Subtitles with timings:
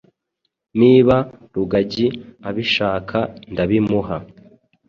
[0.79, 1.15] niba
[1.55, 2.07] rugagi
[2.49, 3.17] abishaka
[3.51, 4.17] ndabimuha